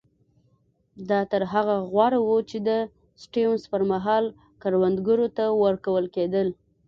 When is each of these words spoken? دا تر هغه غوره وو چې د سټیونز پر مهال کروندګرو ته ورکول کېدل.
دا 1.09 1.19
تر 1.31 1.41
هغه 1.53 1.75
غوره 1.91 2.19
وو 2.21 2.37
چې 2.49 2.57
د 2.67 2.69
سټیونز 3.23 3.61
پر 3.71 3.81
مهال 3.91 4.23
کروندګرو 4.61 5.27
ته 5.37 5.43
ورکول 5.63 6.05
کېدل. 6.15 6.47